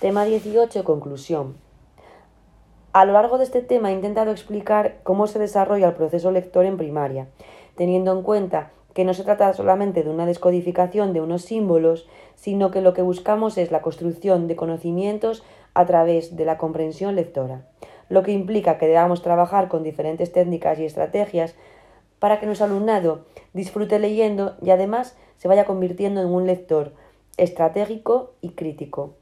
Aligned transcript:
Tema 0.00 0.24
18. 0.24 0.82
Conclusión. 0.82 1.56
A 2.94 3.04
lo 3.04 3.12
largo 3.12 3.36
de 3.36 3.44
este 3.44 3.60
tema 3.60 3.90
he 3.90 3.94
intentado 3.94 4.30
explicar 4.30 4.96
cómo 5.02 5.26
se 5.26 5.38
desarrolla 5.38 5.88
el 5.88 5.94
proceso 5.94 6.30
lector 6.30 6.64
en 6.64 6.78
primaria, 6.78 7.28
teniendo 7.76 8.10
en 8.12 8.22
cuenta 8.22 8.70
que 8.94 9.04
no 9.04 9.12
se 9.12 9.24
trata 9.24 9.52
solamente 9.52 10.02
de 10.02 10.08
una 10.08 10.24
descodificación 10.24 11.12
de 11.12 11.20
unos 11.20 11.42
símbolos, 11.42 12.08
sino 12.34 12.70
que 12.70 12.80
lo 12.80 12.94
que 12.94 13.02
buscamos 13.02 13.58
es 13.58 13.70
la 13.70 13.82
construcción 13.82 14.48
de 14.48 14.56
conocimientos 14.56 15.44
a 15.74 15.84
través 15.84 16.34
de 16.34 16.46
la 16.46 16.56
comprensión 16.56 17.14
lectora, 17.14 17.66
lo 18.08 18.22
que 18.22 18.32
implica 18.32 18.78
que 18.78 18.86
debamos 18.86 19.20
trabajar 19.20 19.68
con 19.68 19.82
diferentes 19.82 20.32
técnicas 20.32 20.78
y 20.78 20.86
estrategias 20.86 21.56
para 22.18 22.40
que 22.40 22.46
nuestro 22.46 22.64
alumnado 22.64 23.26
disfrute 23.52 23.98
leyendo 23.98 24.56
y 24.62 24.70
además 24.70 25.14
se 25.36 25.46
vaya 25.46 25.66
convirtiendo 25.66 26.22
en 26.22 26.28
un 26.28 26.46
lector 26.46 26.94
estratégico 27.36 28.30
y 28.40 28.52
crítico. 28.52 29.19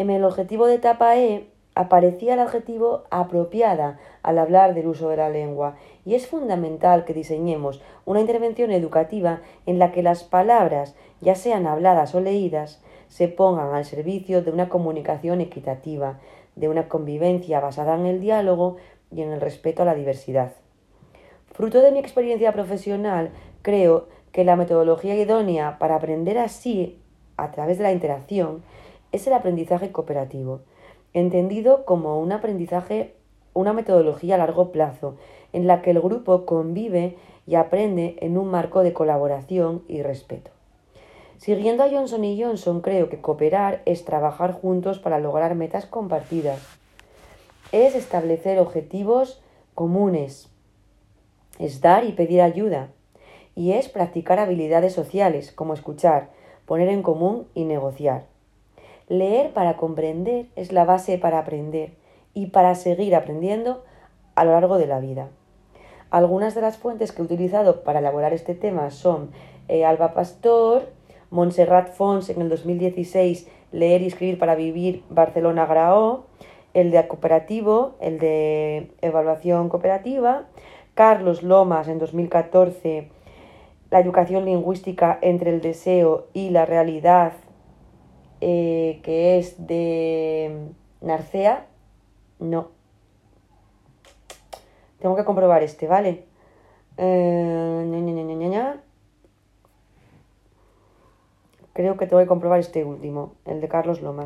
En 0.00 0.08
el 0.08 0.24
objetivo 0.24 0.66
de 0.66 0.76
etapa 0.76 1.18
E 1.18 1.44
aparecía 1.74 2.32
el 2.32 2.40
adjetivo 2.40 3.02
apropiada 3.10 4.00
al 4.22 4.38
hablar 4.38 4.72
del 4.72 4.86
uso 4.86 5.10
de 5.10 5.18
la 5.18 5.28
lengua 5.28 5.76
y 6.06 6.14
es 6.14 6.26
fundamental 6.26 7.04
que 7.04 7.12
diseñemos 7.12 7.82
una 8.06 8.22
intervención 8.22 8.70
educativa 8.70 9.42
en 9.66 9.78
la 9.78 9.92
que 9.92 10.02
las 10.02 10.24
palabras, 10.24 10.96
ya 11.20 11.34
sean 11.34 11.66
habladas 11.66 12.14
o 12.14 12.20
leídas, 12.22 12.82
se 13.08 13.28
pongan 13.28 13.74
al 13.74 13.84
servicio 13.84 14.40
de 14.40 14.50
una 14.50 14.70
comunicación 14.70 15.42
equitativa, 15.42 16.18
de 16.56 16.70
una 16.70 16.88
convivencia 16.88 17.60
basada 17.60 17.94
en 17.94 18.06
el 18.06 18.22
diálogo 18.22 18.78
y 19.14 19.20
en 19.20 19.32
el 19.32 19.42
respeto 19.42 19.82
a 19.82 19.84
la 19.84 19.94
diversidad. 19.94 20.52
Fruto 21.52 21.82
de 21.82 21.92
mi 21.92 21.98
experiencia 21.98 22.54
profesional, 22.54 23.32
creo 23.60 24.08
que 24.32 24.44
la 24.44 24.56
metodología 24.56 25.14
idónea 25.14 25.76
para 25.78 25.96
aprender 25.96 26.38
así, 26.38 26.96
a 27.36 27.50
través 27.50 27.76
de 27.76 27.84
la 27.84 27.92
interacción, 27.92 28.62
es 29.12 29.26
el 29.26 29.32
aprendizaje 29.32 29.92
cooperativo 29.92 30.60
entendido 31.12 31.84
como 31.84 32.20
un 32.20 32.32
aprendizaje, 32.32 33.14
una 33.52 33.72
metodología 33.72 34.36
a 34.36 34.38
largo 34.38 34.72
plazo, 34.72 35.16
en 35.52 35.66
la 35.66 35.82
que 35.82 35.90
el 35.90 36.00
grupo 36.00 36.46
convive 36.46 37.16
y 37.46 37.56
aprende 37.56 38.16
en 38.20 38.38
un 38.38 38.50
marco 38.50 38.82
de 38.82 38.92
colaboración 38.92 39.82
y 39.88 40.02
respeto. 40.02 40.50
Siguiendo 41.38 41.82
a 41.82 41.88
Johnson 41.88 42.24
y 42.24 42.40
Johnson, 42.40 42.80
creo 42.80 43.08
que 43.08 43.20
cooperar 43.20 43.82
es 43.86 44.04
trabajar 44.04 44.52
juntos 44.52 44.98
para 44.98 45.18
lograr 45.18 45.54
metas 45.54 45.86
compartidas. 45.86 46.60
Es 47.72 47.94
establecer 47.94 48.58
objetivos 48.58 49.42
comunes. 49.74 50.50
Es 51.58 51.80
dar 51.80 52.04
y 52.04 52.12
pedir 52.12 52.42
ayuda. 52.42 52.90
Y 53.56 53.72
es 53.72 53.88
practicar 53.88 54.38
habilidades 54.38 54.92
sociales 54.92 55.50
como 55.50 55.72
escuchar, 55.72 56.28
poner 56.66 56.88
en 56.88 57.02
común 57.02 57.46
y 57.54 57.64
negociar. 57.64 58.26
Leer 59.10 59.52
para 59.52 59.76
comprender 59.76 60.46
es 60.54 60.70
la 60.70 60.84
base 60.84 61.18
para 61.18 61.40
aprender 61.40 61.94
y 62.32 62.46
para 62.46 62.76
seguir 62.76 63.16
aprendiendo 63.16 63.82
a 64.36 64.44
lo 64.44 64.52
largo 64.52 64.78
de 64.78 64.86
la 64.86 65.00
vida. 65.00 65.30
Algunas 66.10 66.54
de 66.54 66.60
las 66.60 66.78
fuentes 66.78 67.10
que 67.10 67.20
he 67.20 67.24
utilizado 67.24 67.82
para 67.82 67.98
elaborar 67.98 68.32
este 68.32 68.54
tema 68.54 68.92
son 68.92 69.32
eh, 69.66 69.84
Alba 69.84 70.14
Pastor, 70.14 70.90
Montserrat 71.30 71.92
Fons 71.92 72.30
en 72.30 72.40
el 72.40 72.48
2016, 72.50 73.48
Leer 73.72 74.02
y 74.02 74.06
escribir 74.06 74.38
para 74.38 74.54
vivir, 74.54 75.02
Barcelona 75.10 75.66
Graó, 75.66 76.26
el 76.72 76.92
de 76.92 77.08
cooperativo, 77.08 77.96
el 78.00 78.20
de 78.20 78.92
evaluación 79.00 79.70
cooperativa, 79.70 80.44
Carlos 80.94 81.42
Lomas 81.42 81.88
en 81.88 81.98
2014, 81.98 83.08
La 83.90 83.98
educación 83.98 84.44
lingüística 84.44 85.18
entre 85.20 85.50
el 85.50 85.60
deseo 85.60 86.28
y 86.32 86.50
la 86.50 86.64
realidad 86.64 87.32
eh, 88.40 89.00
que 89.02 89.38
es 89.38 89.66
de 89.66 90.68
Narcea. 91.00 91.66
No. 92.38 92.68
Tengo 94.98 95.16
que 95.16 95.24
comprobar 95.24 95.62
este, 95.62 95.86
¿vale? 95.86 96.24
Eh, 96.96 97.70
Creo 101.72 101.96
que 101.96 102.06
tengo 102.06 102.20
que 102.20 102.28
comprobar 102.28 102.60
este 102.60 102.84
último, 102.84 103.36
el 103.46 103.60
de 103.60 103.68
Carlos 103.68 104.02
Lomas. 104.02 104.18